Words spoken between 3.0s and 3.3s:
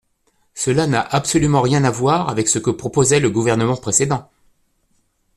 le